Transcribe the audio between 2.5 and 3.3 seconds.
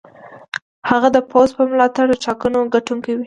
ګټونکی شو.